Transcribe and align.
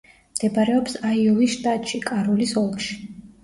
მდებარეობს 0.37 0.97
აიოვის 1.11 1.53
შტატში, 1.59 2.03
კაროლის 2.11 2.59
ოლქში. 2.67 3.03